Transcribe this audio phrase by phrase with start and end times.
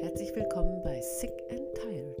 [0.00, 2.16] Herzlich willkommen bei Sick and Tired.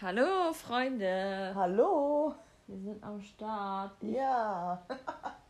[0.00, 2.34] Hallo Freunde, Hallo.
[2.66, 3.92] wir sind am Start.
[4.02, 4.84] Ja.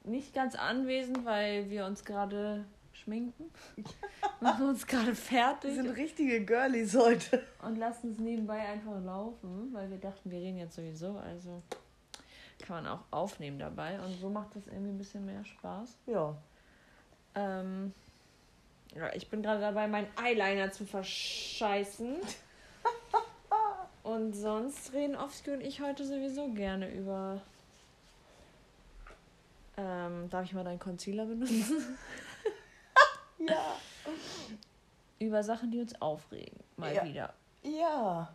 [0.04, 3.50] Nicht ganz anwesend, weil wir uns gerade schminken.
[4.40, 7.42] Machen uns gerade Wir fertig sind richtige Girlies heute.
[7.62, 11.62] und lassen es nebenbei einfach laufen, weil wir dachten, wir reden jetzt sowieso, also
[12.60, 15.96] kann man auch aufnehmen dabei und so macht es irgendwie ein bisschen mehr Spaß.
[16.06, 16.36] Ja.
[17.34, 17.92] Ähm,
[18.94, 22.16] ja, ich bin gerade dabei, meinen Eyeliner zu verscheißen.
[24.02, 27.40] Und sonst reden Offski und ich heute sowieso gerne über.
[29.76, 31.96] Ähm, darf ich mal deinen Concealer benutzen?
[33.38, 33.76] Ja.
[35.18, 36.60] über Sachen, die uns aufregen.
[36.76, 37.04] Mal Ja.
[37.04, 37.34] wieder.
[37.64, 38.32] Ja.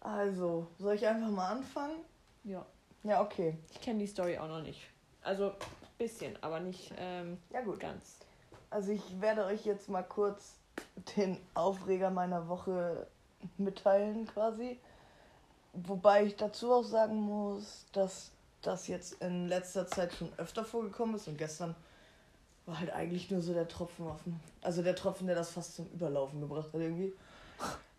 [0.00, 1.96] Also, soll ich einfach mal anfangen?
[2.44, 2.66] Ja.
[3.04, 3.56] Ja, okay.
[3.70, 4.80] Ich kenne die Story auch noch nicht.
[5.22, 5.56] Also, ein
[5.98, 7.80] bisschen, aber nicht ähm, Ja, gut.
[7.80, 8.16] ganz.
[8.70, 10.54] Also, ich werde euch jetzt mal kurz
[11.16, 13.06] den Aufreger meiner Woche
[13.58, 14.78] mitteilen, quasi.
[15.74, 18.30] Wobei ich dazu auch sagen muss, dass
[18.62, 21.74] das jetzt in letzter Zeit schon öfter vorgekommen ist und gestern
[22.66, 24.38] war halt eigentlich nur so der Tropfen offen.
[24.62, 27.12] Also der Tropfen, der das fast zum Überlaufen gebracht hat irgendwie.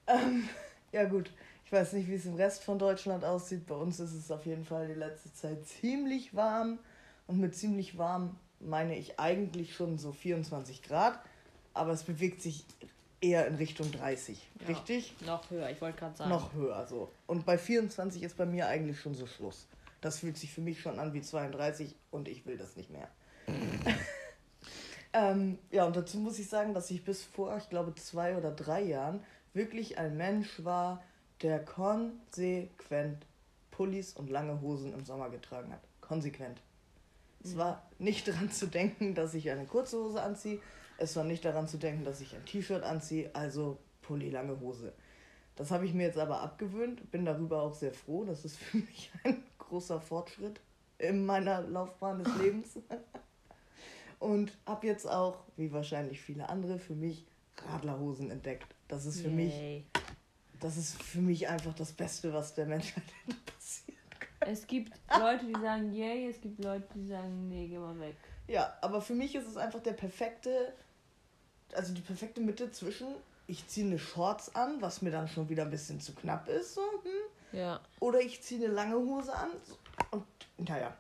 [0.06, 0.50] Ähm,
[0.92, 1.32] ja gut,
[1.74, 3.66] weiß nicht, wie es im Rest von Deutschland aussieht.
[3.68, 6.80] Bei uns ist es auf jeden Fall die letzte Zeit ziemlich warm.
[7.28, 11.20] Und mit ziemlich warm meine ich eigentlich schon so 24 Grad.
[11.74, 12.66] Aber es bewegt sich
[13.20, 14.48] eher in Richtung 30.
[14.62, 14.68] Ja.
[14.68, 15.16] Richtig?
[15.26, 16.30] Noch höher, ich wollte gerade sagen.
[16.30, 17.10] Noch höher so.
[17.26, 19.68] Und bei 24 ist bei mir eigentlich schon so Schluss.
[20.02, 23.08] Das fühlt sich für mich schon an wie 32 und ich will das nicht mehr.
[25.14, 28.52] ähm, ja, und dazu muss ich sagen, dass ich bis vor, ich glaube, zwei oder
[28.52, 31.02] drei Jahren wirklich ein Mensch war,
[31.44, 33.26] der konsequent
[33.72, 35.82] Pullis und lange Hosen im Sommer getragen hat.
[36.02, 36.62] Konsequent.
[37.44, 37.58] Es Mhm.
[37.58, 40.60] war nicht daran zu denken, dass ich eine kurze Hose anziehe.
[40.98, 44.94] Es war nicht daran zu denken, dass ich ein T-Shirt anziehe, also Pulli, lange Hose.
[45.56, 48.24] Das habe ich mir jetzt aber abgewöhnt, bin darüber auch sehr froh.
[48.26, 50.60] Das ist für mich ein großer Fortschritt
[51.00, 52.80] in meiner Laufbahn des Lebens.
[54.20, 57.26] Und habe jetzt auch, wie wahrscheinlich viele andere, für mich
[57.58, 58.74] Radlerhosen entdeckt.
[58.88, 59.86] Das ist für mich, Yay.
[60.64, 64.00] Das ist für mich einfach das Beste, was der Menschheit hätte passieren
[64.40, 68.16] Es gibt Leute, die sagen yay, es gibt Leute, die sagen nee, geh mal weg.
[68.48, 70.74] Ja, aber für mich ist es einfach der perfekte,
[71.74, 73.08] also die perfekte Mitte zwischen,
[73.48, 76.76] ich ziehe eine Shorts an, was mir dann schon wieder ein bisschen zu knapp ist,
[76.76, 77.80] so, hm, Ja.
[78.00, 79.78] oder ich ziehe eine lange Hose an so,
[80.12, 80.26] und,
[80.58, 80.94] naja,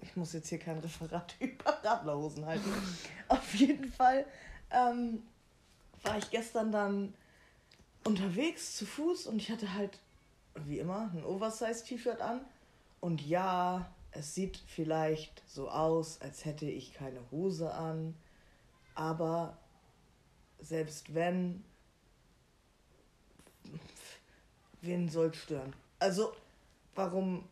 [0.00, 2.72] ich muss jetzt hier kein Referat über Radlerhosen halten.
[3.28, 4.24] Auf jeden Fall
[4.70, 5.22] ähm,
[6.02, 7.14] war ich gestern dann
[8.04, 9.98] unterwegs zu Fuß und ich hatte halt,
[10.54, 12.40] wie immer, ein Oversize-T-Shirt an.
[13.00, 18.14] Und ja, es sieht vielleicht so aus, als hätte ich keine Hose an.
[18.94, 19.56] Aber
[20.58, 21.62] selbst wenn,
[24.80, 25.72] wen soll stören?
[25.98, 26.32] Also,
[26.94, 27.44] warum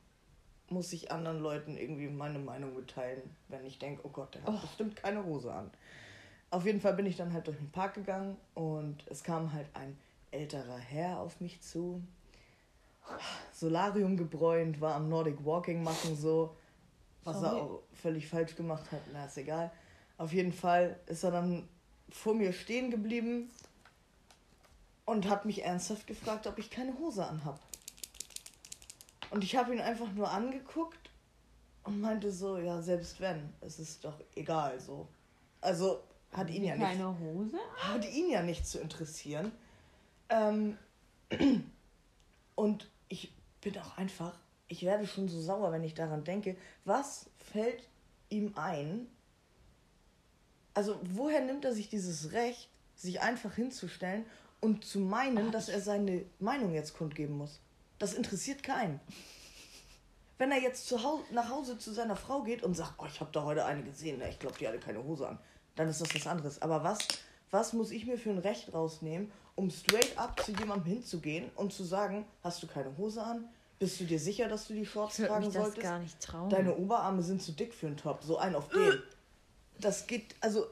[0.68, 4.54] muss ich anderen Leuten irgendwie meine Meinung mitteilen, wenn ich denke, oh Gott, der hat
[4.54, 4.58] Oh.
[4.58, 5.70] bestimmt keine Hose an.
[6.50, 9.68] Auf jeden Fall bin ich dann halt durch den Park gegangen und es kam halt
[9.74, 9.96] ein
[10.36, 12.02] älterer Herr auf mich zu.
[13.52, 16.56] Solarium gebräunt, war am Nordic Walking machen so,
[17.24, 17.60] was er Sorry.
[17.60, 19.70] auch völlig falsch gemacht hat, na ist egal.
[20.18, 21.68] Auf jeden Fall ist er dann
[22.08, 23.50] vor mir stehen geblieben
[25.04, 27.60] und hat mich ernsthaft gefragt, ob ich keine Hose anhab.
[29.30, 31.10] Und ich habe ihn einfach nur angeguckt
[31.84, 35.08] und meinte so, ja, selbst wenn, es ist doch egal so.
[35.60, 36.00] Also
[36.32, 37.56] hat ihn ja nicht Keine Hose?
[37.78, 39.52] hat ihn ja nicht zu interessieren.
[40.28, 40.76] Ähm,
[42.54, 44.38] und ich bin auch einfach,
[44.68, 47.82] ich werde schon so sauer, wenn ich daran denke, was fällt
[48.28, 49.06] ihm ein?
[50.74, 54.26] Also woher nimmt er sich dieses Recht, sich einfach hinzustellen
[54.60, 57.60] und zu meinen, Ah, dass er seine Meinung jetzt kundgeben muss?
[57.98, 59.00] Das interessiert keinen.
[60.38, 63.20] Wenn er jetzt zu Hause, nach Hause zu seiner Frau geht und sagt, oh, ich
[63.20, 65.38] habe da heute eine gesehen, ne, ich glaube, die hatte keine Hose an,
[65.76, 66.60] dann ist das was anderes.
[66.60, 66.98] Aber was,
[67.50, 71.72] was muss ich mir für ein Recht rausnehmen, um straight up zu jemandem hinzugehen und
[71.72, 73.48] zu sagen, hast du keine Hose an?
[73.78, 75.82] Bist du dir sicher, dass du die Shorts Ich tragen mich das solltest?
[75.82, 76.48] gar nicht trauen.
[76.48, 78.22] Deine Oberarme sind zu dick für einen Top.
[78.22, 79.02] So ein auf den.
[79.78, 80.66] Das geht, also.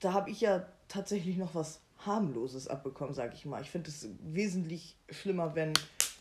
[0.00, 3.62] Da habe ich ja tatsächlich noch was harmloses abbekommen, sag ich mal.
[3.62, 5.72] Ich finde es wesentlich schlimmer, wenn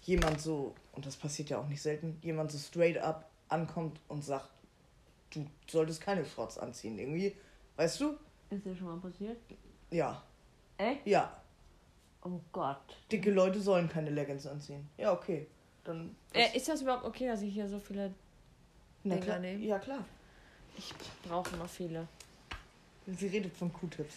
[0.03, 4.23] jemand so, und das passiert ja auch nicht selten, jemand so straight up ankommt und
[4.23, 4.49] sagt,
[5.31, 6.99] du solltest keine Shorts anziehen.
[6.99, 7.35] Irgendwie,
[7.77, 8.15] weißt du?
[8.49, 9.37] Ist dir schon mal passiert?
[9.89, 10.23] Ja.
[10.81, 11.05] Echt?
[11.05, 11.31] Ja.
[12.23, 12.97] Oh Gott.
[13.11, 14.87] Dicke Leute sollen keine Leggings anziehen.
[14.97, 15.47] Ja, okay.
[15.83, 16.15] Dann.
[16.33, 18.13] Äh, ist das überhaupt okay, dass ich hier so viele
[19.03, 19.39] Na Dinger klar.
[19.39, 19.63] nehmen.
[19.63, 20.03] Ja, klar.
[20.77, 20.93] Ich
[21.27, 22.07] brauche immer viele.
[23.07, 24.15] Sie redet von Q-Tips.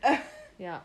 [0.58, 0.82] Ja.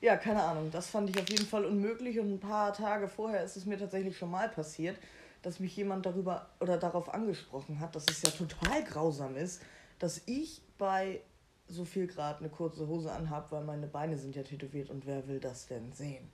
[0.00, 0.70] Ja, keine Ahnung.
[0.70, 3.76] Das fand ich auf jeden Fall unmöglich und ein paar Tage vorher ist es mir
[3.76, 4.96] tatsächlich schon mal passiert,
[5.42, 9.60] dass mich jemand darüber oder darauf angesprochen hat, dass es ja total grausam ist,
[9.98, 11.20] dass ich bei
[11.68, 15.26] so viel Grad eine kurze Hose anhab, weil meine Beine sind ja tätowiert und wer
[15.28, 16.28] will das denn sehen?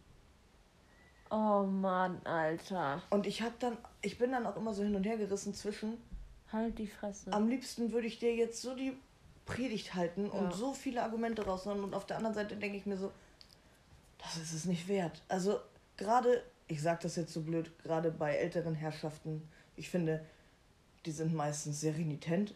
[1.31, 3.02] Oh Mann, Alter.
[3.10, 5.98] Und ich hab dann, ich bin dann auch immer so hin und her gerissen zwischen,
[6.52, 7.32] Halt die Fresse.
[7.32, 8.96] am liebsten würde ich dir jetzt so die
[9.44, 10.56] Predigt halten und Ja.
[10.56, 13.10] so viele Argumente raushauen und auf der anderen Seite denke ich mir so,
[14.19, 15.22] das ist es nicht wert.
[15.28, 15.58] Also
[15.96, 19.46] gerade, ich sag das jetzt so blöd, gerade bei älteren Herrschaften,
[19.76, 20.25] ich finde,
[21.04, 22.54] die sind meistens sehr renitent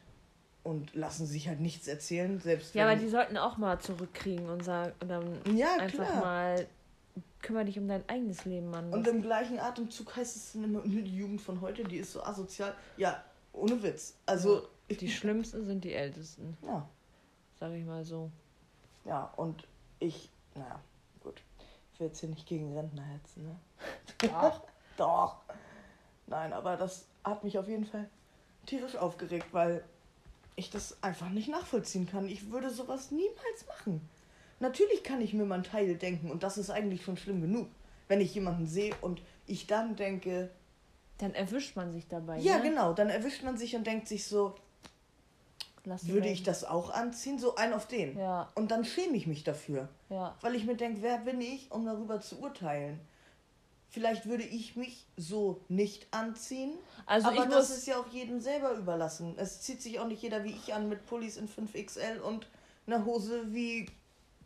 [0.62, 4.64] und lassen sich halt nichts erzählen, selbst ja, aber die sollten auch mal zurückkriegen und
[4.64, 6.20] sagen, und dann ja, einfach klar.
[6.20, 6.66] mal
[7.40, 8.92] kümmere dich um dein eigenes Leben, Mann.
[8.92, 12.22] Und im gleichen Atemzug heißt es dann immer, die Jugend von heute, die ist so
[12.22, 12.74] asozial.
[12.96, 13.22] Ja,
[13.52, 14.16] ohne Witz.
[14.26, 16.88] Also, ich, die schlimmsten sind die Ältesten, ja,
[17.58, 18.30] sag ich mal so.
[19.04, 19.66] ja, und
[20.00, 20.80] ich, naja,
[21.20, 21.42] gut.
[21.92, 23.56] Ich will jetzt hier nicht gegen Rentner hetzen, ne?
[24.28, 24.62] Doch.
[24.96, 25.36] Doch.
[26.26, 28.08] Nein, aber das hat mich auf jeden Fall
[28.66, 29.82] tierisch aufgeregt, weil
[30.58, 32.28] ich das einfach nicht nachvollziehen kann.
[32.28, 34.00] Ich würde sowas niemals machen.
[34.60, 37.68] Natürlich kann ich mir mal einen Teil denken und das ist eigentlich schon schlimm genug.
[38.08, 40.50] Wenn ich jemanden sehe und ich dann denke,
[41.18, 42.38] Dann erwischt man sich dabei.
[42.38, 42.62] ja ne?
[42.70, 44.54] genau, dann erwischt man sich und denkt sich so,
[45.84, 47.38] würde die ich das auch anziehen?
[47.38, 48.18] So ein auf den.
[48.18, 49.88] Ja, Und dann schäme ich mich dafür.
[50.10, 50.36] ja.
[50.40, 53.00] Weil ich mir denke, wer bin ich, um darüber zu urteilen?
[53.90, 56.74] Vielleicht würde ich mich so nicht anziehen.
[57.06, 59.34] Also aber ich das ist ja auch jedem selber überlassen.
[59.38, 62.46] Es zieht sich auch nicht jeder wie ich an mit Pullis in 5XL und
[62.86, 63.86] einer Hose wie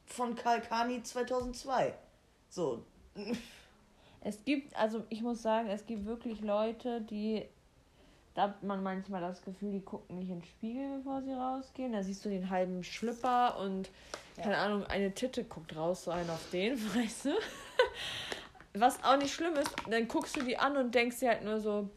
[0.06, 1.92] von Kalkani 2002.
[2.50, 2.84] So.
[4.20, 7.44] es gibt, also ich muss sagen, es gibt wirklich Leute, die,
[8.34, 11.92] da hat man manchmal das Gefühl, die gucken nicht in den Spiegel, bevor sie rausgehen.
[11.92, 13.90] Da siehst du den halben Schlüpper und,
[14.36, 17.30] keine Ahnung, eine Titte guckt raus, so einen auf den, weißt du?
[18.74, 21.60] Was auch nicht schlimm ist, dann guckst du die an und denkst dir halt nur
[21.60, 21.90] so,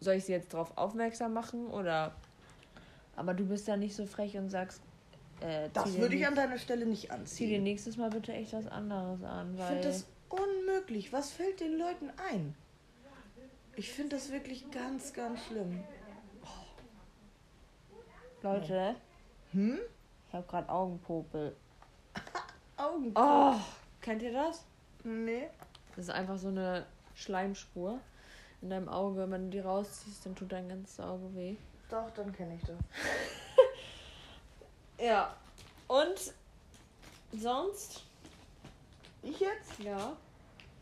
[0.00, 2.14] soll ich sie jetzt drauf aufmerksam machen oder...
[3.16, 4.80] Aber du bist ja nicht so frech und sagst,
[5.40, 7.62] äh, Das würde ich an deiner Stelle nicht Zieh dir anziehen.
[7.64, 9.66] nächstes Mal bitte echt was anderes an, Ich weil...
[9.68, 11.12] finde das unmöglich.
[11.12, 12.54] Was fällt den Leuten ein?
[13.74, 15.82] Ich finde das wirklich ganz, ganz schlimm.
[18.42, 18.94] Leute,
[19.52, 19.78] Hm?
[20.28, 21.56] ich habe gerade Augenpopel.
[22.76, 23.12] Augen.
[23.16, 23.54] Oh,
[24.00, 24.64] kennt ihr das?
[25.04, 25.48] Nee.
[25.96, 27.98] Das ist einfach so eine Schleimspur
[28.62, 29.30] in deinem Auge.
[29.30, 31.56] Wenn du die rausziehst, dann tut dein ganzes Auge weh.
[31.90, 32.76] Doch, dann kenne ich das.
[35.00, 35.34] Ja.
[35.86, 36.34] Und
[37.32, 38.02] sonst?
[39.22, 39.78] Ich jetzt?
[39.78, 40.16] Ja.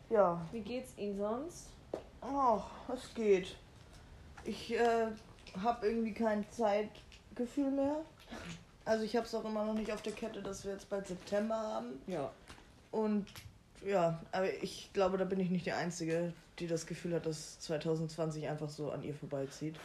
[0.09, 0.41] Ja.
[0.51, 1.67] Wie geht's Ihnen sonst?
[2.21, 2.61] Oh,
[2.93, 3.55] es geht.
[4.43, 5.07] Ich äh,
[5.61, 7.97] habe irgendwie kein Zeitgefühl mehr.
[8.85, 11.07] Also ich habe es auch immer noch nicht auf der Kette, dass wir jetzt bald
[11.07, 12.01] September haben.
[12.07, 12.31] Ja.
[12.91, 13.27] Und
[13.85, 17.59] ja, aber ich glaube, da bin ich nicht die Einzige, die das Gefühl hat, dass
[17.59, 19.75] 2020 einfach so an ihr vorbeizieht.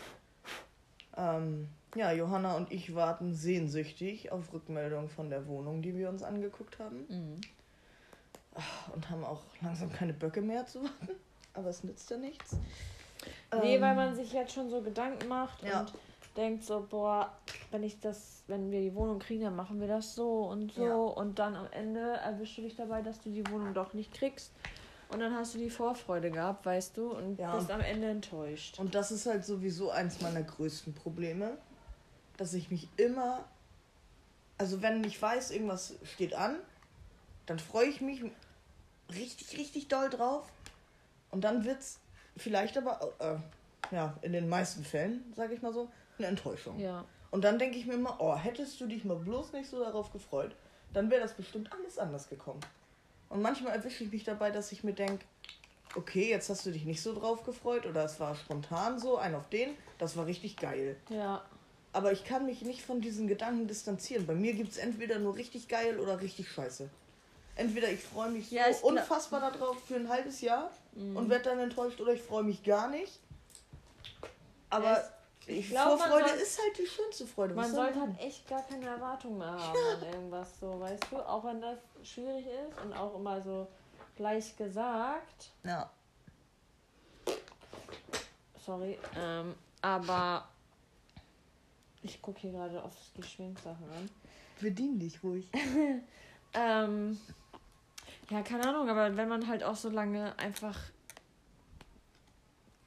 [1.17, 6.23] Ähm, ja, Johanna und ich warten sehnsüchtig auf Rückmeldung von der Wohnung, die wir uns
[6.23, 7.05] angeguckt haben.
[7.09, 7.41] Mhm.
[8.94, 11.09] Und haben auch langsam keine Böcke mehr zu warten.
[11.55, 12.56] Aber es nützt ja nichts.
[13.62, 15.81] Nee, Ähm, weil man sich jetzt schon so Gedanken macht Ja.
[15.81, 15.93] und
[16.37, 17.32] denkt so, boah,
[17.70, 20.82] wenn ich das, wenn wir die Wohnung kriegen, dann machen wir das so und so.
[20.84, 20.94] Ja.
[20.94, 24.53] Und dann am Ende erwischst du dich dabei, dass du die Wohnung doch nicht kriegst.
[25.08, 27.56] Und dann hast du die Vorfreude gehabt, weißt du, und Ja.
[27.56, 28.79] bist am Ende enttäuscht.
[28.79, 31.58] Und das ist halt sowieso eins meiner größten Probleme,
[32.36, 33.44] dass ich mich immer,
[34.58, 36.56] also wenn ich weiß, irgendwas steht an,
[37.46, 38.22] dann freue ich mich
[39.15, 40.51] richtig, richtig doll drauf.
[41.31, 42.01] Und dann wird's
[42.36, 46.79] vielleicht aber, äh, ja, in den meisten Fällen, sage ich mal so, eine Enttäuschung.
[46.79, 47.05] Ja.
[47.31, 50.13] Und dann denke ich mir immer, oh, hättest du dich mal bloß nicht so darauf
[50.13, 50.55] gefreut,
[50.93, 52.61] dann wäre das bestimmt alles anders gekommen.
[53.31, 55.25] Und manchmal erwische ich mich dabei, dass ich mir denke,
[55.95, 59.35] okay, jetzt hast du dich nicht so drauf gefreut oder es war spontan so, ein
[59.35, 60.97] auf den, das war richtig geil.
[61.09, 61.43] Ja.
[61.95, 64.27] Aber ich kann mich nicht von diesen Gedanken distanzieren.
[64.27, 66.89] Bei mir gibt es entweder nur richtig geil oder richtig scheiße.
[67.57, 71.17] Entweder ich freue mich so Ja, unfassbar darauf für ein halbes Jahr Mhm.
[71.17, 73.19] und werde dann enttäuscht oder ich freue mich gar nicht.
[74.71, 75.03] Aber
[75.46, 77.55] ich glaub, man Vorfreude soll- ist halt die schönste Freude.
[77.55, 81.17] Man soll sollte halt echt gar keine Erwartungen mehr haben an irgendwas so, weißt du?
[81.17, 83.67] Auch wenn das schwierig ist und auch immer so
[84.17, 85.51] gleich gesagt.
[85.65, 85.91] Ja.
[88.65, 88.99] Sorry.
[89.17, 90.49] Ähm, aber
[92.03, 94.08] ich gucke hier gerade auf die Schminksachen an.
[94.61, 95.49] Bedien dich ruhig.
[96.55, 97.19] Ähm,
[98.29, 100.79] ja, keine Ahnung, aber wenn man halt auch so lange einfach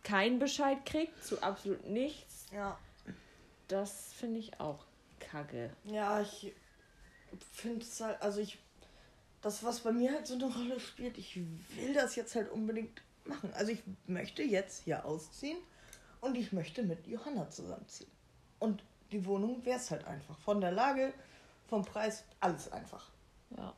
[0.03, 2.77] keinen Bescheid kriegt, zu absolut nichts, Ja.
[3.67, 4.85] Das finde ich auch
[5.19, 5.71] kacke.
[5.85, 6.53] Ja, ich
[7.51, 8.59] finde es halt, also ich,
[9.41, 11.37] das, was bei mir halt so eine Rolle spielt, ich
[11.75, 13.51] will das jetzt halt unbedingt machen.
[13.53, 15.57] Also ich möchte jetzt hier ausziehen
[16.21, 18.11] und ich möchte mit Johanna zusammenziehen.
[18.59, 20.37] Und die Wohnung wäre es halt einfach.
[20.39, 21.13] Von der Lage,
[21.67, 23.09] vom Preis, alles einfach.
[23.57, 23.73] Ja.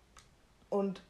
[0.69, 1.01] Und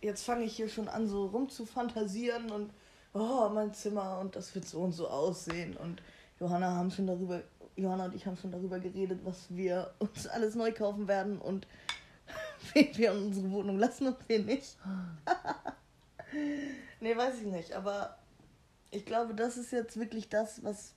[0.00, 2.72] jetzt fange ich hier schon an, so rumzufantasieren und
[3.14, 5.76] oh, mein Zimmer und das wird so und so aussehen.
[5.76, 6.02] Und
[6.40, 7.42] Johanna haben schon darüber,
[7.76, 11.66] Johanna und ich haben schon darüber geredet, was wir uns alles neu kaufen werden und
[12.72, 14.76] wen wir in unsere Wohnung lassen und wen nicht.
[17.00, 17.72] nee, weiß ich nicht.
[17.72, 18.18] Aber
[18.90, 20.94] ich glaube, das ist jetzt wirklich das, was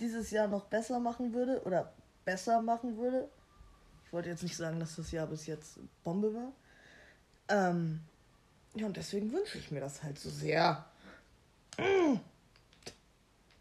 [0.00, 1.92] dieses Jahr noch besser machen würde oder
[2.24, 3.28] besser machen würde.
[4.04, 6.52] Ich wollte jetzt nicht sagen, dass das Jahr bis jetzt Bombe war.
[7.48, 8.00] Ähm,
[8.74, 10.84] ja, und deswegen wünsche ich mir das halt so sehr.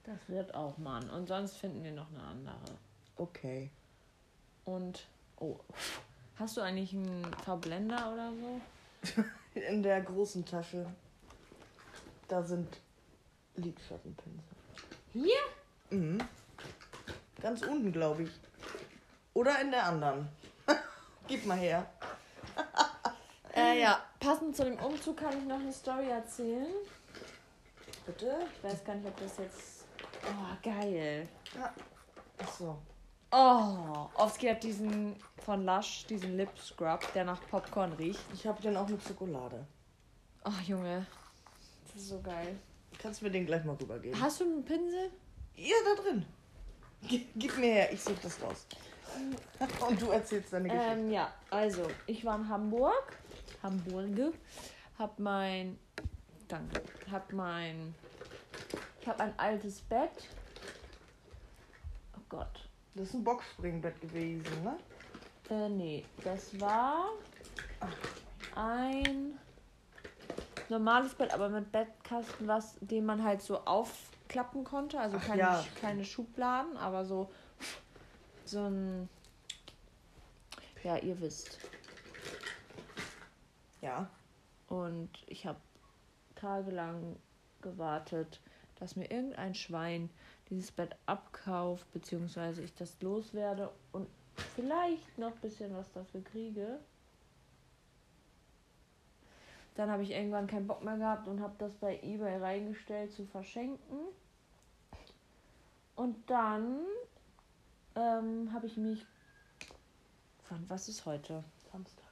[0.05, 1.09] Das wird auch, Mann.
[1.09, 2.77] Und sonst finden wir noch eine andere.
[3.15, 3.71] Okay.
[4.63, 5.07] Und,
[5.37, 5.59] oh,
[6.37, 9.21] hast du eigentlich einen Verblender oder so?
[9.59, 10.85] In der großen Tasche,
[12.27, 12.79] da sind
[13.55, 14.43] Lidschattenpinsel.
[15.13, 15.37] Hier?
[15.89, 16.17] Mhm.
[17.41, 18.31] Ganz unten, glaube ich.
[19.33, 20.27] Oder in der anderen.
[21.27, 21.89] Gib mal her.
[23.57, 26.67] Äh, ja, passend zu dem Umzug kann ich noch eine Story erzählen.
[28.05, 28.37] Bitte?
[28.53, 29.84] Ich weiß gar nicht, ob das jetzt.
[30.27, 31.27] Oh, geil.
[31.55, 31.73] Ja.
[32.37, 32.77] Ach so.
[33.31, 38.21] Oh, Oski hat diesen von Lush, diesen Lip Scrub, der nach Popcorn riecht.
[38.33, 39.65] Ich habe den auch mit Schokolade.
[40.45, 41.05] Oh, Junge.
[41.87, 42.55] Das ist so geil.
[42.97, 44.19] Kannst du mir den gleich mal rübergeben?
[44.21, 45.11] Hast du einen Pinsel?
[45.55, 46.25] Ja, da drin.
[47.07, 48.65] Gib, gib mir her, ich suche das raus.
[49.89, 50.91] Und du erzählst deine Geschichte.
[50.91, 53.17] Ähm, ja, also, ich war in Hamburg.
[53.63, 54.33] Hamburg.
[54.97, 55.77] Hab mein.
[56.47, 56.81] Danke.
[57.11, 57.93] Hab mein.
[59.05, 60.27] Ich hab ein altes Bett.
[62.17, 62.67] Oh Gott.
[62.95, 64.79] Das ist ein Boxspringbett gewesen, ne?
[65.51, 66.05] Äh, nee.
[66.23, 67.11] Das war
[68.55, 69.37] ein
[70.69, 74.99] normales Bett, aber mit Bettkasten, was, den man halt so aufklappen konnte.
[74.99, 75.65] Also Ach keine, ja.
[75.79, 77.31] keine Schubladen, aber so,
[78.43, 79.07] so ein.
[80.83, 81.59] Ja, ihr wisst.
[83.81, 84.09] Ja.
[84.67, 85.59] Und ich habe
[86.33, 87.17] tagelang
[87.61, 88.41] gewartet,
[88.79, 90.09] dass mir irgendein Schwein
[90.49, 94.07] dieses Bett abkauft, beziehungsweise ich das loswerde und
[94.55, 96.79] vielleicht noch ein bisschen was dafür kriege.
[99.75, 103.25] Dann habe ich irgendwann keinen Bock mehr gehabt und habe das bei eBay reingestellt zu
[103.25, 103.99] verschenken.
[105.95, 106.79] Und dann
[107.95, 109.05] ähm, habe ich mich.
[110.49, 111.43] Wann, was ist heute?
[111.71, 112.05] Samstag.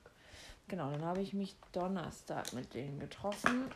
[0.68, 3.70] Genau, dann habe ich mich Donnerstag mit denen getroffen.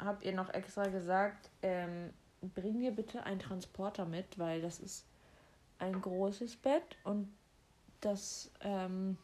[0.00, 2.10] Hab ihr noch extra gesagt, ähm,
[2.54, 5.04] bring mir bitte einen Transporter mit, weil das ist
[5.78, 7.28] ein großes Bett und
[8.00, 9.18] das, ähm,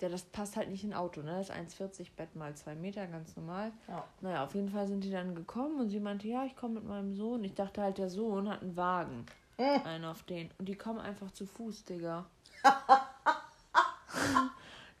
[0.00, 1.36] ja, das passt halt nicht in ein Auto, ne?
[1.36, 3.72] Das ist 1,40 Bett mal 2 Meter, ganz normal.
[3.88, 4.04] Ja.
[4.20, 6.84] Naja, auf jeden Fall sind die dann gekommen und sie meinte, ja, ich komme mit
[6.84, 7.44] meinem Sohn.
[7.44, 9.26] Ich dachte halt, der Sohn hat einen Wagen.
[9.56, 9.86] Hm.
[9.86, 10.50] Einen auf den.
[10.58, 12.26] Und die kommen einfach zu Fuß, Digga.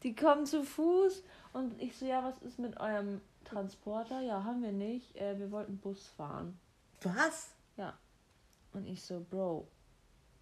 [0.02, 1.22] die kommen zu Fuß
[1.52, 3.20] und ich so, ja, was ist mit eurem
[3.52, 4.20] Transporter?
[4.20, 5.16] Ja, haben wir nicht.
[5.16, 6.58] Äh, wir wollten Bus fahren.
[7.02, 7.50] Was?
[8.72, 9.66] Und ich so, Bro,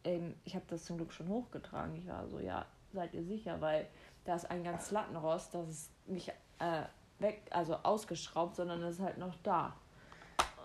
[0.05, 1.95] ähm, ich habe das zum Glück schon hochgetragen.
[1.97, 3.87] Ich war so, ja, seid ihr sicher, weil
[4.25, 6.83] da ist ein ganz Lattenrost, das ist nicht äh,
[7.19, 9.75] weg, also ausgeschraubt, sondern das ist halt noch da.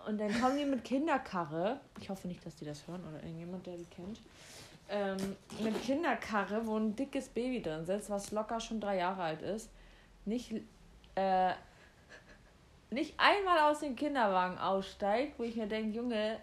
[0.06, 1.80] Und dann kommen die mit Kinderkarre.
[2.00, 4.20] Ich hoffe nicht, dass die das hören oder irgendjemand, der die kennt.
[4.88, 9.42] Ähm, mit Kinderkarre, wo ein dickes Baby drin sitzt, was locker schon drei Jahre alt
[9.42, 9.68] ist.
[10.24, 10.52] Nicht,
[11.16, 11.52] äh,
[12.90, 16.38] nicht einmal aus dem Kinderwagen aussteigt, wo ich mir denke, Junge,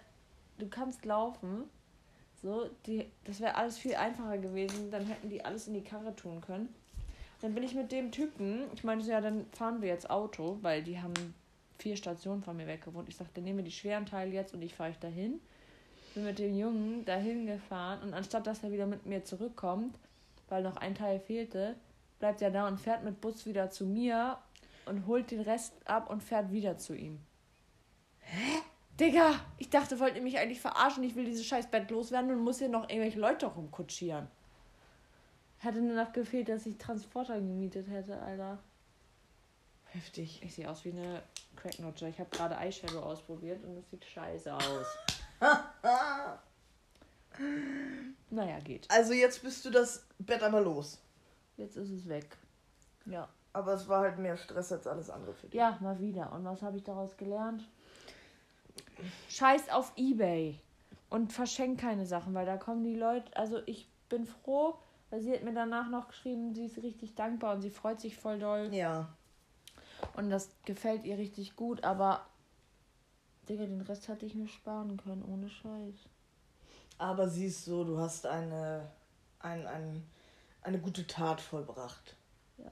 [0.58, 1.64] du kannst laufen.
[2.42, 4.92] So, die, das wäre alles viel einfacher gewesen.
[4.92, 6.74] Dann hätten die alles in die Karre tun können.
[7.42, 10.58] Dann bin ich mit dem Typen, ich meinte so, ja, dann fahren wir jetzt Auto,
[10.62, 11.14] weil die haben
[11.78, 13.10] vier Stationen von mir weg gewohnt.
[13.10, 15.42] Ich sagte, nehmen wir die schweren Teile jetzt und ich fahre euch dahin.
[16.16, 19.98] Bin mit dem Jungen dahin gefahren und anstatt dass er wieder mit mir zurückkommt,
[20.48, 21.76] weil noch ein Teil fehlte,
[22.20, 24.38] bleibt er da und fährt mit Bus wieder zu mir
[24.86, 27.20] und holt den Rest ab und fährt wieder zu ihm.
[28.20, 28.62] Hä?
[29.00, 31.04] Digga, ich dachte, wollt ihr mich eigentlich verarschen?
[31.04, 34.28] Ich will dieses scheiß Bett loswerden und muss hier noch irgendwelche Leute rumkutschieren.
[35.58, 38.60] Hätte nur noch gefehlt, dass ich Transporter gemietet hätte, Alter.
[39.86, 40.42] Heftig.
[40.44, 41.24] Ich sehe aus wie eine
[41.56, 42.08] Cracknotcher.
[42.08, 44.86] Ich habe gerade Eyeshadow ausprobiert und es sieht scheiße aus.
[48.30, 48.90] naja, geht.
[48.92, 51.00] Also jetzt bist du das Bett aber los.
[51.58, 52.38] Jetzt ist es weg.
[53.06, 53.30] Ja.
[53.54, 55.54] Aber es war halt mehr Stress als alles andere für dich.
[55.54, 56.32] Ja, mal wieder.
[56.34, 57.64] Und was habe ich daraus gelernt?
[59.30, 60.60] Scheiß auf Ebay.
[61.10, 63.36] Und verschenk keine Sachen, weil da kommen die Leute.
[63.38, 64.76] Also ich bin froh,
[65.12, 68.18] weil sie hat mir danach noch geschrieben, sie ist richtig dankbar und sie freut sich
[68.18, 68.74] voll doll.
[68.74, 69.10] Ja.
[70.16, 72.26] Und das gefällt ihr richtig gut, aber
[73.48, 75.96] Digga, den Rest hätte ich mir sparen können, ohne Scheiß.
[76.98, 78.90] Aber siehst so, du hast eine,
[79.40, 80.04] ein, ein,
[80.62, 82.16] eine gute Tat vollbracht.
[82.58, 82.72] Ja.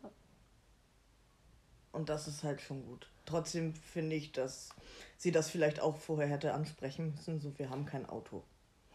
[1.92, 3.08] Und das ist halt schon gut.
[3.26, 4.70] Trotzdem finde ich, dass
[5.18, 7.40] sie das vielleicht auch vorher hätte ansprechen müssen.
[7.40, 8.44] So, wir haben kein Auto.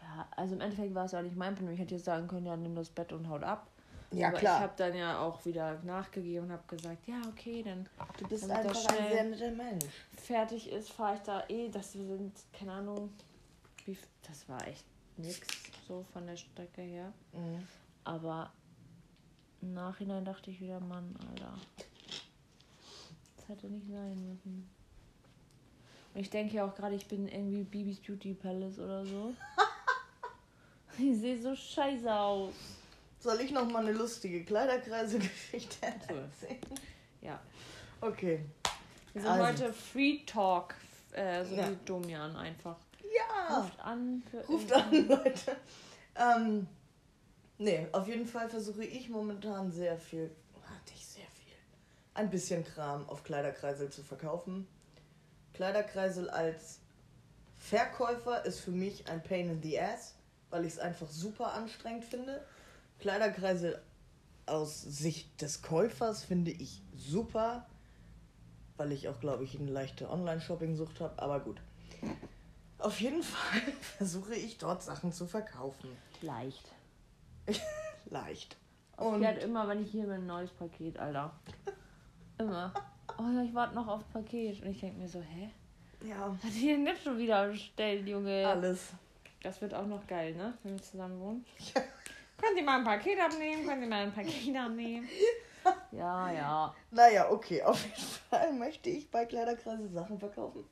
[0.01, 1.73] Ja, also im Endeffekt war es auch nicht mein Problem.
[1.73, 3.67] Ich hätte jetzt sagen können, ja, nimm das Bett und haut ab.
[4.11, 4.57] Ja, Aber klar.
[4.57, 7.87] ich habe dann ja auch wieder nachgegeben und habe gesagt, ja, okay, dann
[8.17, 9.85] Du bist einfach ein sehr netter Mensch.
[10.15, 11.69] fertig ist, fahre ich da eh.
[11.69, 13.09] Das sind, keine Ahnung,
[13.85, 14.85] wie, das war echt
[15.17, 15.41] nix
[15.87, 17.11] so von der Strecke her.
[17.33, 17.67] Mhm.
[18.05, 18.51] Aber
[19.61, 21.53] im Nachhinein dachte ich wieder, Mann, Alter.
[23.47, 24.69] Das hätte nicht sein müssen.
[26.13, 29.33] Und ich denke ja auch gerade, ich bin irgendwie Bibis Beauty Palace oder so.
[30.97, 32.53] ich sehe so scheiße aus.
[33.19, 36.59] Soll ich noch mal eine lustige Kleiderkreise-Geschichte erzählen?
[37.21, 37.39] Ja.
[38.01, 38.43] Okay.
[39.13, 39.45] Wir sind Also.
[39.47, 40.75] heute Free Talk,
[41.13, 41.69] äh, so Ja.
[41.71, 42.77] wie Domian einfach.
[43.01, 43.59] Ja.
[43.59, 45.55] Ruft an für Ruft an, Leute.
[46.15, 46.67] Ähm,
[47.57, 50.29] nee, auf jeden Fall versuche ich momentan sehr viel,
[50.65, 51.55] ah, nicht sehr viel,
[52.17, 54.67] ein bisschen Kram auf Kleiderkreisel zu verkaufen.
[55.53, 56.79] Kleiderkreisel als
[57.57, 60.15] Verkäufer ist für mich ein Pain in the Ass,
[60.49, 62.45] weil ich es einfach super anstrengend finde.
[62.99, 63.81] Kleiderkreisel
[64.45, 67.67] aus Sicht des Käufers finde ich super,
[68.77, 71.61] weil ich auch, glaube ich, eine leichte Online-Shopping-Sucht habe, aber gut.
[72.79, 73.61] Auf jeden Fall
[73.97, 75.89] versuche ich dort Sachen zu verkaufen.
[76.21, 76.71] Leicht.
[78.05, 78.57] Leicht.
[78.93, 81.31] Ich Und werde immer, wenn ich hier bin, ein neues Paket, Alter.
[82.37, 82.73] Immer.
[83.17, 84.61] Oh ja, ich warte noch auf Paket.
[84.61, 85.49] Und ich denke mir so, hä?
[86.07, 88.47] ja, Hat die denn nicht schon wieder bestellt, Junge?
[88.47, 88.93] alles.
[89.43, 90.53] Das wird auch noch geil, ne?
[90.63, 91.45] Wenn wir zusammen wohnen.
[91.73, 93.65] Können Sie mal ein Paket abnehmen?
[93.65, 95.07] Können Sie mal ein Paket abnehmen?
[95.91, 96.73] Ja, ja.
[96.91, 97.97] Naja, okay, auf jeden
[98.29, 100.63] Fall möchte ich bei Kleiderkreise Sachen verkaufen.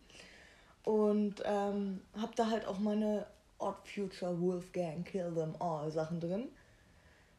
[0.86, 3.25] Und ähm, hab da halt auch meine
[3.58, 6.47] Odd Future Wolfgang Kill Them All Sachen drin.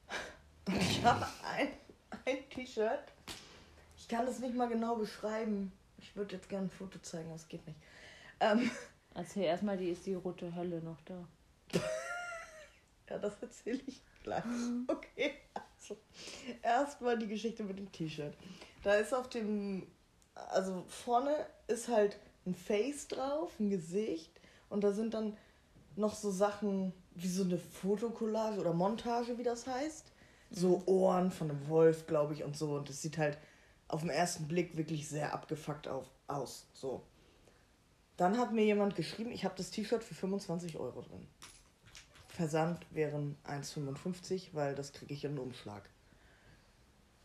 [0.66, 1.68] Und ich habe ein,
[2.26, 3.04] ein T-Shirt.
[4.06, 5.72] Ich kann das nicht mal genau beschreiben.
[5.98, 7.76] Ich würde jetzt gerne ein Foto zeigen, aber es geht nicht.
[8.38, 8.70] Ähm,
[9.14, 11.26] Erzähl erstmal, die ist die rote Hölle noch da.
[13.08, 14.42] Ja, das erzähle ich gleich.
[14.88, 15.96] Okay, also
[16.60, 18.34] erstmal die Geschichte mit dem T-Shirt.
[18.82, 19.86] Da ist auf dem,
[20.34, 24.32] also vorne ist halt ein Face drauf, ein Gesicht
[24.70, 25.36] und da sind dann
[25.94, 30.10] noch so Sachen wie so eine Fotokollage oder Montage, wie das heißt.
[30.50, 32.74] So Ohren von einem Wolf, glaube ich, und so.
[32.74, 33.38] Und das sieht halt
[33.88, 36.66] auf den ersten Blick wirklich sehr abgefuckt auf, aus.
[36.72, 37.02] So.
[38.16, 41.26] Dann hat mir jemand geschrieben, ich habe das T-Shirt für 25 Euro drin.
[42.28, 45.88] Versand wären 1,55, weil das kriege ich in Umschlag.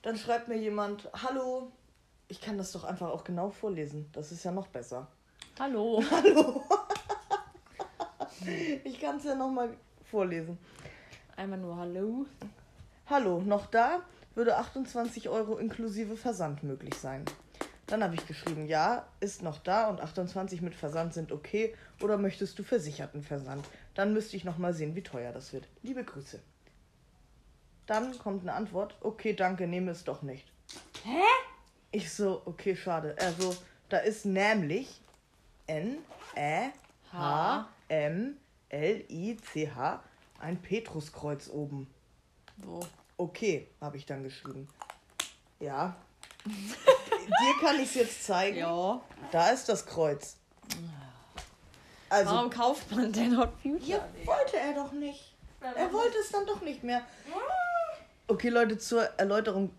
[0.01, 1.71] Dann schreibt mir jemand, hallo,
[2.27, 4.09] ich kann das doch einfach auch genau vorlesen.
[4.13, 5.07] Das ist ja noch besser.
[5.59, 6.03] Hallo.
[6.11, 6.63] Hallo.
[8.83, 9.75] ich kann es ja nochmal
[10.09, 10.57] vorlesen.
[11.35, 12.25] Einmal nur Hallo.
[13.07, 14.01] Hallo, noch da?
[14.35, 17.25] Würde 28 Euro inklusive Versand möglich sein.
[17.87, 21.75] Dann habe ich geschrieben, ja, ist noch da und 28 mit Versand sind okay.
[22.01, 23.65] Oder möchtest du versicherten Versand?
[23.95, 25.67] Dann müsste ich noch mal sehen, wie teuer das wird.
[25.83, 26.39] Liebe Grüße.
[27.87, 30.45] Dann kommt eine Antwort, okay, danke, nehme es doch nicht.
[31.03, 31.21] Hä?
[31.91, 33.15] Ich so, okay, schade.
[33.19, 33.53] Also,
[33.89, 35.01] da ist nämlich
[35.67, 35.97] N,
[36.37, 36.69] Ä,
[37.11, 38.37] H, M,
[38.69, 40.01] L, I, C, H
[40.39, 41.87] ein Petruskreuz oben.
[42.57, 42.79] Wo?
[43.21, 44.67] Okay, habe ich dann geschrieben.
[45.59, 45.95] Ja.
[46.43, 48.57] Dir kann ich es jetzt zeigen.
[48.57, 48.99] Ja.
[49.31, 50.37] Da ist das Kreuz.
[52.09, 53.85] Also, Warum kauft man denn Hot Future?
[53.85, 55.35] ja, wollte er doch nicht.
[55.61, 57.03] Er wollte es dann doch nicht mehr.
[58.27, 59.69] Okay, Leute, zur Erläuterung.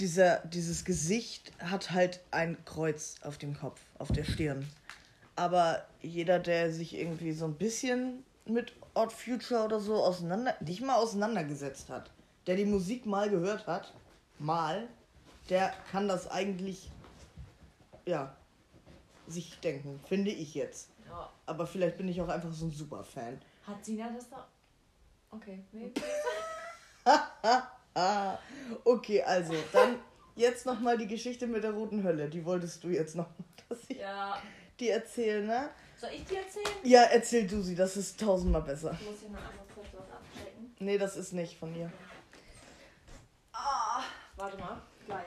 [0.00, 4.68] Dieser, dieses Gesicht hat halt ein Kreuz auf dem Kopf, auf der Stirn.
[5.36, 10.82] Aber jeder, der sich irgendwie so ein bisschen mit Odd Future oder so auseinander, nicht
[10.82, 12.10] mal auseinandergesetzt hat,
[12.48, 13.92] der die Musik mal gehört hat,
[14.38, 14.88] mal,
[15.50, 16.90] der kann das eigentlich,
[18.06, 18.34] ja,
[19.28, 20.88] sich denken, finde ich jetzt.
[21.06, 21.30] Ja.
[21.46, 23.38] Aber vielleicht bin ich auch einfach so ein Superfan.
[23.66, 24.48] Hat Sina das da?
[25.30, 25.62] Okay.
[25.70, 25.92] Nee.
[28.84, 29.96] Okay, also dann
[30.36, 32.28] jetzt nochmal die Geschichte mit der roten Hölle.
[32.28, 33.26] Die wolltest du jetzt noch,
[33.68, 34.40] dass ich Ja.
[34.78, 35.70] die erzähle, ne?
[35.96, 36.68] Soll ich dir erzählen?
[36.84, 38.96] Ja, erzähl du sie, das ist tausendmal besser.
[39.00, 40.76] Ich muss hier mal einmal kurz was abchecken.
[40.78, 41.90] Nee, das ist nicht von ihr.
[43.58, 44.02] Ah,
[44.36, 44.80] warte mal.
[45.06, 45.26] Gleich.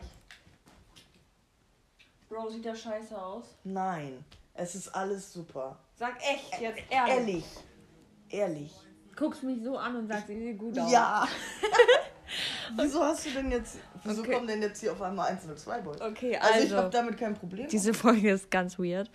[2.30, 3.56] Bro, sieht der scheiße aus?
[3.64, 5.78] Nein, es ist alles super.
[5.96, 7.16] Sag echt, jetzt ehrlich.
[7.18, 7.46] Ehrlich.
[8.30, 8.72] ehrlich.
[9.16, 10.92] Guckst mich so an und sagst, ich sehe gut aus.
[10.92, 11.28] Ja.
[12.78, 14.34] wieso hast du denn jetzt, wieso Okay.
[14.34, 16.00] kommen denn jetzt hier auf einmal 102 Boys?
[16.00, 17.68] Okay, Also, ich also- habe damit kein Problem.
[17.68, 19.10] Diese Folge ist ganz weird.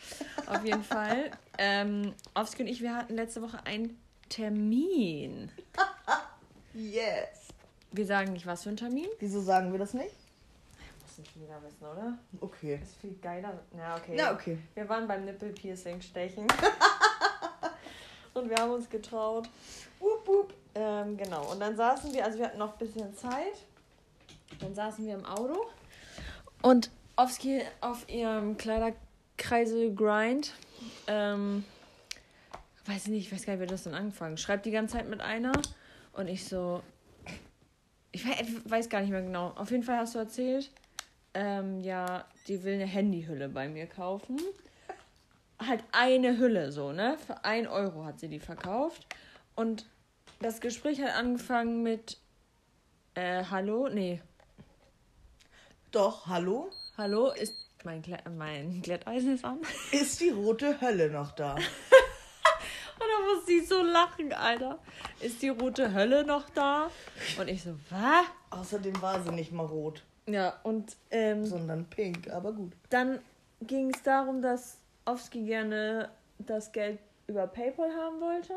[0.47, 1.31] Auf jeden Fall.
[1.57, 3.99] Ähm, und ich, wir hatten letzte Woche einen
[4.29, 5.51] Termin.
[6.75, 7.46] yes.
[7.93, 9.09] Wir sagen nicht, was für ein Termin.
[9.19, 10.15] Wieso sagen wir das nicht?
[11.03, 12.19] Muss nicht jeder wissen, oder?
[12.41, 12.81] Okay.
[12.83, 13.59] Ist viel geiler.
[13.77, 14.15] Ja, okay.
[14.17, 14.59] Na, okay.
[14.75, 16.47] Wir waren beim Nippelpiercing stechen.
[18.35, 19.49] und wir haben uns getraut.
[19.99, 20.55] Wup, wup.
[20.75, 21.51] Ähm, genau.
[21.51, 23.65] Und dann saßen wir, also wir hatten noch ein bisschen Zeit.
[24.61, 25.67] Dann saßen wir im Auto.
[26.63, 30.53] Und Offski auf ihrem Kleiderkreisel Grind.
[31.07, 31.65] Ähm,
[32.85, 34.37] weiß ich nicht, ich weiß gar nicht, wer das denn angefangen.
[34.37, 35.53] Schreibt die ganze Zeit mit einer.
[36.13, 36.83] Und ich so.
[38.17, 38.25] Ich
[38.71, 39.53] weiß, gar nicht mehr genau.
[39.57, 40.71] Auf jeden Fall hast du erzählt,
[41.35, 44.41] ähm, ja, die will eine Handyhülle bei mir kaufen.
[45.59, 47.19] Halt eine Hülle so, ne?
[47.27, 49.07] Für ein Euro hat sie die verkauft.
[49.55, 49.85] Und
[50.41, 52.17] das Gespräch hat angefangen mit
[53.17, 53.91] äh, Hallo?
[53.91, 54.23] Nee.
[55.91, 56.71] Doch, hallo?
[56.97, 59.61] Hallo, ist mein, Kle mein Glätteisen ist an?
[59.93, 61.57] Ist die rote Hölle noch da?
[63.17, 64.79] Da muss sie so lachen, Alter.
[65.21, 66.91] Ist die rote Hölle noch da?
[67.39, 68.27] Und ich so, was?
[68.51, 72.73] Außerdem war sie nicht mal rot, Ja, und ähm, sondern pink, aber gut.
[72.91, 73.19] dann
[73.63, 78.55] ging es darum, dass Offski gerne das Geld über PayPal haben wollte.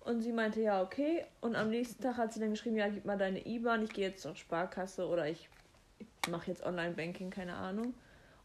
[0.00, 1.24] Und sie meinte, ja, okay.
[1.40, 4.08] Und am nächsten Tag hat sie dann geschrieben, ja, gib mal deine IBAN, ich gehe
[4.08, 5.48] jetzt zur Sparkasse oder ich
[6.28, 7.94] mache jetzt Online-Banking, keine Ahnung.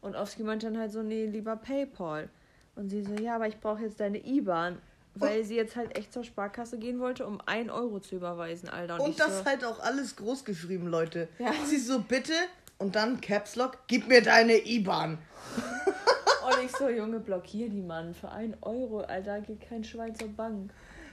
[0.00, 2.30] Und Offski meinte dann halt so, nee, lieber PayPal.
[2.76, 4.78] Und sie so, ja, aber ich brauche jetzt deine IBAN.
[5.14, 8.96] Weil sie jetzt halt echt zur Sparkasse gehen wollte, um 1 Euro zu überweisen, Alter.
[8.98, 11.28] ich Und das so, halt auch alles groß geschrieben, Leute.
[11.38, 11.52] Ja.
[11.66, 12.32] Sie so, bitte,
[12.78, 15.18] und dann Caps Lock, gib mir deine IBAN.
[16.42, 18.14] Und ich so, Junge, blockier die Mann.
[18.14, 20.72] Für 1 Euro, Alter, geht kein Schweizer Bank.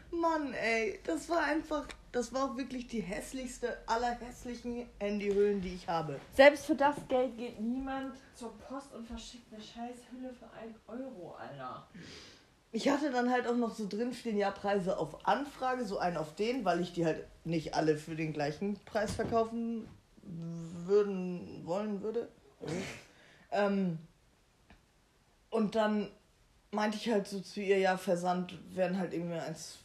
[0.10, 5.76] Mann, ey, das war einfach, das war auch wirklich die hässlichste aller hässlichen Handyhüllen, die
[5.76, 6.20] ich habe.
[6.34, 10.78] Selbst für das Geld geht niemand zur Post und verschickt eine scheiß Hülle für 1
[10.88, 11.86] Euro, Alter.
[12.78, 16.36] Ich hatte dann halt auch noch so drinstehen, ja, Preise auf Anfrage, so einen auf
[16.36, 19.88] den, weil ich die halt nicht alle für den gleichen Preis verkaufen
[20.22, 22.30] würden, wollen würde.
[23.52, 23.98] ähm,
[25.50, 26.12] und dann
[26.70, 29.80] meinte ich halt so zu ihr, ja, Versand werden halt irgendwie eins,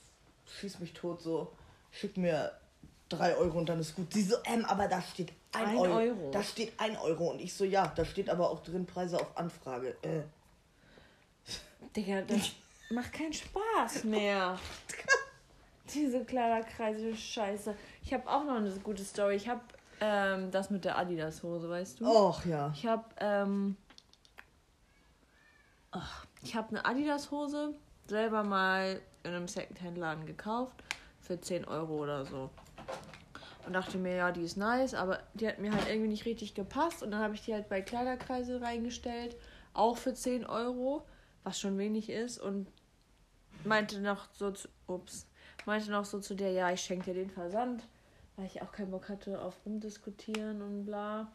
[0.61, 1.51] schieß mich tot, so,
[1.93, 2.53] schick mir
[3.09, 4.13] drei Euro und dann ist gut.
[4.13, 5.97] Sie so, ähm, aber da steht ein, Ein Euro.
[5.97, 6.31] Euro.
[6.31, 7.31] Da steht ein Euro.
[7.31, 9.97] Und ich so, ja, da steht aber auch drin Preise auf Anfrage.
[10.03, 10.25] Äh.
[11.97, 12.53] Digga, das
[12.95, 14.59] macht keinen Spaß mehr.
[15.95, 17.75] Diese Kleiderkreise Scheiße.
[18.03, 19.37] Ich habe auch noch eine gute Story.
[19.37, 19.61] Ich habe
[20.01, 22.07] ähm, das mit der Adidas-Hose, weißt du?
[22.07, 22.73] Och ja.
[22.75, 23.77] Ich habe ähm,
[25.93, 27.75] ach, ich habe eine Adidas-Hose
[28.09, 30.83] selber mal in einem Secondhand-Laden gekauft
[31.21, 32.51] für 10 Euro oder so.
[33.65, 36.55] Und dachte mir, ja, die ist nice, aber die hat mir halt irgendwie nicht richtig
[36.55, 37.03] gepasst.
[37.03, 39.37] Und dann habe ich die halt bei Kleiderkreise reingestellt,
[39.73, 41.07] auch für 10 Euro,
[41.45, 42.39] was schon wenig ist.
[42.39, 42.67] Und
[43.65, 45.27] meinte noch so zu, ups,
[45.67, 47.87] meinte noch so zu der, ja, ich schenke dir den Versand,
[48.37, 51.31] weil ich auch keinen Bock hatte auf rumdiskutieren und bla.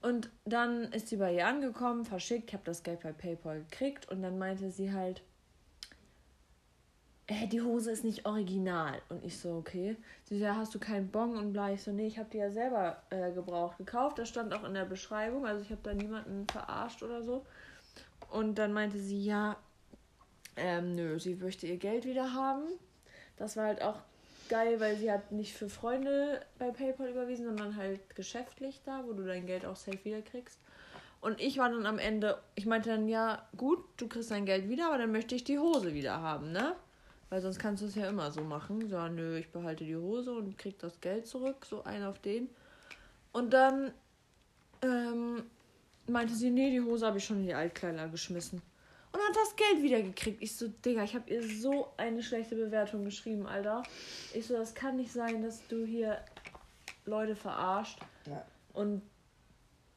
[0.00, 4.08] Und dann ist sie bei ihr angekommen, verschickt, ich habe das Geld bei PayPal gekriegt
[4.08, 5.22] und dann meinte sie halt,
[7.28, 9.00] äh, die Hose ist nicht original.
[9.08, 9.96] Und ich so, okay.
[10.24, 11.72] Sie so, ja, hast du keinen Bon und bla.
[11.72, 14.18] Ich so, nee, ich habe die ja selber äh, gebraucht gekauft.
[14.18, 17.44] Das stand auch in der Beschreibung, also ich habe da niemanden verarscht oder so.
[18.30, 19.56] Und dann meinte sie, ja,
[20.58, 22.64] ähm, nö, sie möchte ihr Geld wieder haben.
[23.36, 23.96] Das war halt auch
[24.48, 29.12] geil, weil sie hat nicht für Freunde bei PayPal überwiesen, sondern halt geschäftlich da, wo
[29.12, 30.58] du dein Geld auch safe wieder kriegst.
[31.20, 34.68] Und ich war dann am Ende, ich meinte dann, ja, gut, du kriegst dein Geld
[34.68, 36.76] wieder, aber dann möchte ich die Hose wieder haben, ne?
[37.28, 38.88] Weil sonst kannst du es ja immer so machen.
[38.88, 42.48] So, nö, ich behalte die Hose und krieg das Geld zurück, so ein auf den.
[43.32, 43.92] Und dann
[44.82, 45.42] ähm,
[46.06, 48.62] meinte sie, nee, die Hose habe ich schon in die Altkleider geschmissen.
[49.12, 50.42] Und hat das Geld wieder gekriegt.
[50.42, 53.82] Ich so, Digga, ich habe ihr so eine schlechte Bewertung geschrieben, Alter.
[54.34, 56.22] Ich so, das kann nicht sein, dass du hier
[57.06, 57.98] Leute verarscht.
[58.26, 58.44] Ja.
[58.74, 59.02] Und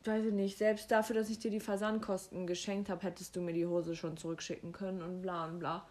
[0.05, 3.53] weiß ich nicht, selbst dafür, dass ich dir die Versandkosten geschenkt habe, hättest du mir
[3.53, 5.87] die Hose schon zurückschicken können und bla und bla.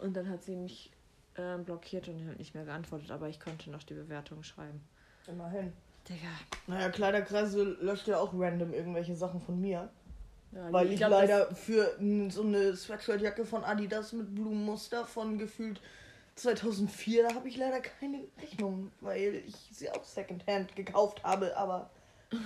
[0.00, 0.92] Und dann hat sie mich
[1.34, 4.80] äh, blockiert und nicht mehr geantwortet, aber ich konnte noch die Bewertung schreiben.
[5.26, 5.72] Immerhin.
[6.08, 6.28] Digga.
[6.66, 9.90] Naja, Kleiderkreise löscht ja auch random irgendwelche Sachen von mir.
[10.52, 11.96] Ja, Weil ich, glaub, leider für
[12.30, 15.80] so eine Sweatshirtjacke von Adidas mit Blumenmuster von gefühlt
[16.36, 21.56] 2004, da habe ich leider keine Rechnung, weil ich sie auch Secondhand gekauft habe.
[21.56, 21.90] Aber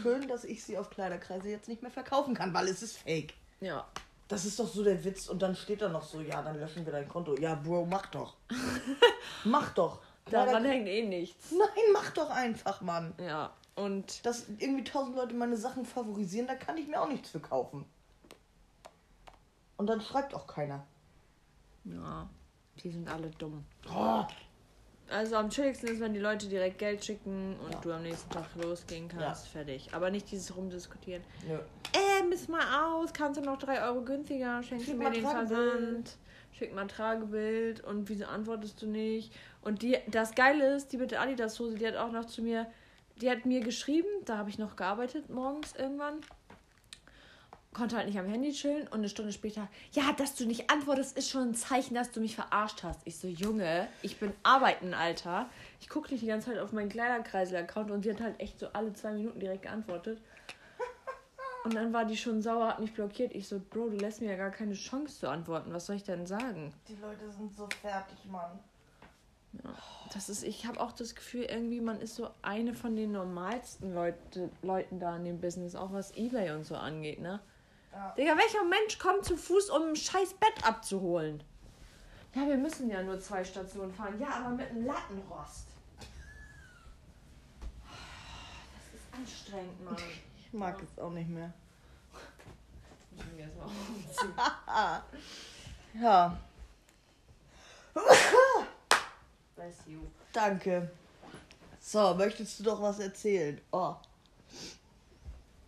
[0.02, 3.34] schön, dass ich sie auf Kleiderkreise jetzt nicht mehr verkaufen kann, weil es ist fake.
[3.60, 3.86] Ja.
[4.28, 5.28] Das ist doch so der Witz.
[5.28, 7.36] Und dann steht da noch so, ja, dann löschen wir dein Konto.
[7.38, 8.34] Ja, Bro, mach doch.
[9.44, 10.00] mach doch.
[10.30, 11.52] Daran hängt eh nichts.
[11.52, 13.12] Nein, mach doch einfach, Mann.
[13.18, 17.30] Ja, und Dass irgendwie tausend Leute meine Sachen favorisieren, da kann ich mir auch nichts
[17.30, 17.84] für kaufen.
[19.76, 20.86] Und dann schreibt auch keiner.
[21.84, 22.28] ja,
[22.82, 23.64] die sind alle dumm.
[23.92, 24.24] Oh,
[25.10, 27.80] Also am chilligsten ist, wenn die Leute direkt Geld schicken und Ja.
[27.80, 29.48] du am nächsten Tag losgehen kannst.
[29.48, 29.92] Fertig.
[29.92, 31.22] Aber nicht dieses Rumdiskutieren.
[31.46, 31.54] nö.
[31.94, 35.22] Äh, miss mal aus, kannst du noch 3 Euro günstiger, schenkst du mir mal den.
[35.22, 36.16] Versand.
[36.52, 39.32] Schick mal Tragebild und wieso antwortest du nicht?
[39.62, 42.70] Und die, das Geile ist, die bitte Adidas Hose, die hat auch noch zu mir,
[43.20, 46.20] die hat mir geschrieben, da habe ich noch gearbeitet morgens irgendwann.
[47.72, 51.16] Konnte halt nicht am Handy chillen und eine Stunde später, ja, dass du nicht antwortest,
[51.16, 53.00] ist schon ein Zeichen, dass du mich verarscht hast.
[53.04, 55.48] Ich so, Junge, ich bin arbeiten, Alter.
[55.80, 58.66] Ich gucke nicht die ganze Zeit auf meinen Kleiderkreisel-Account und sie hat halt echt so
[58.74, 60.20] alle zwei Minuten direkt geantwortet.
[61.64, 63.34] Und dann war die schon sauer, hat mich blockiert.
[63.34, 65.72] Ich so, Bro, du lässt mir ja gar keine Chance zu antworten.
[65.72, 66.74] Was soll ich denn sagen?
[66.88, 68.58] Die Leute sind so fertig, Mann.
[70.12, 73.94] Das ist, ich habe auch das Gefühl, irgendwie, man ist so eine von den normalsten
[73.94, 77.40] Leute, Leuten da in dem Business, auch was Ebay und so angeht, ne?
[77.92, 78.14] Ja.
[78.16, 81.42] Digga, welcher Mensch kommt zu Fuß, um ein scheiß Bett abzuholen?
[82.34, 84.18] Ja, wir müssen ja nur zwei Stationen fahren.
[84.18, 85.66] Ja, aber mit einem Lattenrost.
[88.92, 89.96] Das ist anstrengend, Mann.
[90.38, 91.52] Ich mag es auch nicht mehr.
[93.14, 94.34] Ich mir erst mal umziehen.
[96.02, 96.38] Ja,
[99.54, 100.00] Bless you.
[100.32, 100.90] danke.
[101.80, 103.60] So, möchtest du doch was erzählen?
[103.72, 103.94] Oh.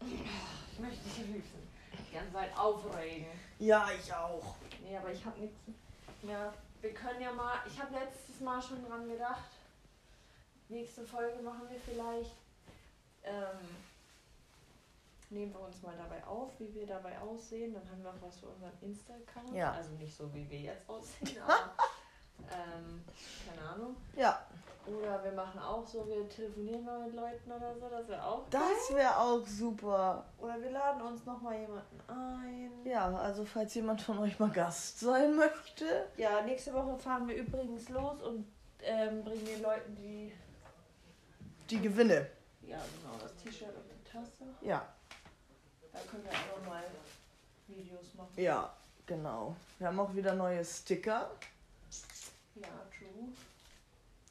[0.01, 1.69] Ich möchte dich liebsten
[2.09, 3.27] die ganze Zeit aufregen.
[3.59, 4.55] Ja, ich auch.
[4.83, 5.57] Nee, aber ich habe nichts.
[6.23, 7.59] Ja, wir können ja mal.
[7.67, 9.45] Ich habe letztes Mal schon dran gedacht.
[10.69, 12.35] Nächste Folge machen wir vielleicht.
[13.25, 13.59] Ähm,
[15.31, 17.75] nehmen wir uns mal dabei auf, wie wir dabei aussehen.
[17.75, 19.55] Dann haben wir auch was für unseren Insta-Account.
[19.55, 19.73] Ja.
[19.73, 21.75] Also nicht so, wie wir jetzt aussehen, aber.
[22.51, 23.03] Ähm,
[23.47, 23.97] keine Ahnung.
[24.17, 24.45] Ja,
[24.87, 27.89] Oder wir machen auch so, wir telefonieren mal mit Leuten oder so.
[27.89, 28.43] Das wäre auch.
[28.51, 30.25] das wäre auch super.
[30.39, 32.71] Oder wir laden uns nochmal jemanden ein.
[32.85, 36.07] Ja, also falls jemand von euch mal Gast sein möchte.
[36.17, 38.47] Ja, nächste Woche fahren wir übrigens los und
[38.83, 40.33] ähm, bringen den Leuten die,
[41.71, 42.27] Die Gewinne.
[42.63, 44.45] ja genau, das T-Shirt und die Tasse.
[44.61, 44.87] Ja,
[45.93, 46.83] Da können wir auch noch mal
[47.69, 48.33] Videos machen.
[48.37, 48.71] ja,
[49.07, 49.57] genau.
[49.79, 51.31] Wir haben auch wieder neue Sticker.
[52.55, 53.29] Ja, true.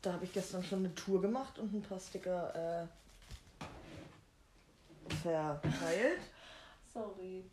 [0.02, 2.88] Da habe ich gestern schon eine Tour gemacht und ein paar Sticker äh,
[5.22, 6.20] verteilt.
[6.94, 7.44] Sorry.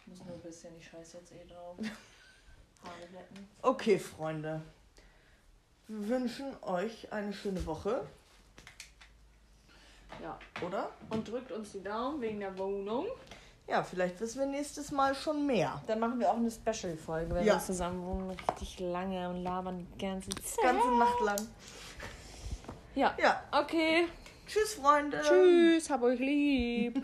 [0.00, 1.76] Ich muss nur ein bisschen, ich scheiß jetzt eh drauf.
[2.82, 3.48] Haare glätten.
[3.62, 4.62] Okay, Freunde.
[5.88, 8.06] Wir wünschen euch eine schöne Woche,
[10.22, 10.38] Ja.
[10.64, 10.92] oder?
[11.10, 13.06] Und drückt uns die Daumen wegen der Wohnung.
[13.68, 15.82] Ja, vielleicht wissen wir nächstes Mal schon mehr.
[15.86, 17.54] Dann machen wir auch eine Special-Folge, wenn Ja.
[17.56, 18.30] wir zusammen wohnen.
[18.30, 20.64] Richtig lange und labern die ganze Zeit.
[20.64, 21.48] Ganze Nacht lang.
[22.94, 23.14] Ja.
[23.22, 24.06] Ja, Okay.
[24.46, 25.20] tschüss, Freunde.
[25.22, 25.90] Tschüss.
[25.90, 27.02] Hab euch lieb.